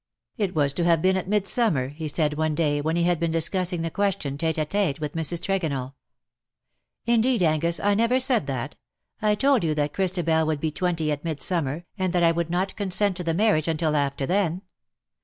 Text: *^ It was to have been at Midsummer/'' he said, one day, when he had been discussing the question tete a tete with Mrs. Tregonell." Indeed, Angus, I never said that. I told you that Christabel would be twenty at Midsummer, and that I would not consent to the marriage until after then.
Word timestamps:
*^ 0.39 0.43
It 0.43 0.55
was 0.55 0.73
to 0.73 0.83
have 0.83 1.03
been 1.03 1.15
at 1.15 1.29
Midsummer/'' 1.29 1.93
he 1.93 2.07
said, 2.07 2.33
one 2.33 2.55
day, 2.55 2.81
when 2.81 2.95
he 2.95 3.03
had 3.03 3.19
been 3.19 3.29
discussing 3.29 3.83
the 3.83 3.91
question 3.91 4.35
tete 4.35 4.57
a 4.57 4.65
tete 4.65 4.99
with 4.99 5.13
Mrs. 5.13 5.41
Tregonell." 5.41 5.93
Indeed, 7.05 7.43
Angus, 7.43 7.79
I 7.79 7.93
never 7.93 8.19
said 8.19 8.47
that. 8.47 8.75
I 9.21 9.35
told 9.35 9.63
you 9.63 9.75
that 9.75 9.93
Christabel 9.93 10.47
would 10.47 10.59
be 10.59 10.71
twenty 10.71 11.11
at 11.11 11.23
Midsummer, 11.23 11.85
and 11.99 12.13
that 12.13 12.23
I 12.23 12.31
would 12.31 12.49
not 12.49 12.75
consent 12.75 13.15
to 13.17 13.23
the 13.23 13.35
marriage 13.35 13.67
until 13.67 13.95
after 13.95 14.25
then. 14.25 14.63